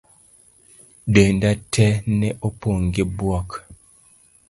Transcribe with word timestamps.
Denda 1.13 1.49
tee 1.73 1.95
ne 2.19 2.29
opong' 2.47 2.85
gi 2.93 3.03
buok. 3.17 3.49